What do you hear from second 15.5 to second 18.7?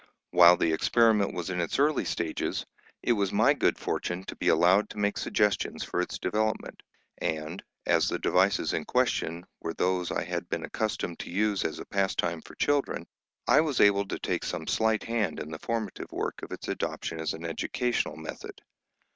the formative work of its adoption as an educational method.